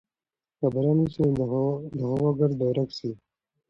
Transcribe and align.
که 0.59 0.65
باران 0.73 0.97
وسي 1.01 1.21
نو 1.35 1.63
د 1.97 1.99
هوا 2.11 2.29
ګرد 2.39 2.53
به 2.59 2.65
ورک 2.69 2.89
سي. 2.97 3.11